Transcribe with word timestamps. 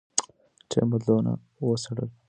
ټیم 0.69 0.87
بدیلونه 0.91 1.31
وڅېړل. 1.65 2.09